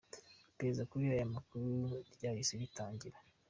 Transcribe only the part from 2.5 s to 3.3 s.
ritangira.